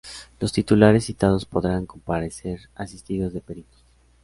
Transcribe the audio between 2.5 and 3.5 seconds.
asistidos de